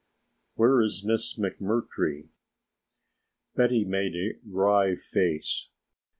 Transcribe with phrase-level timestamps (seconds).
[0.55, 2.29] "Where is Miss McMurtry?"
[3.53, 5.69] Betty made a wry face.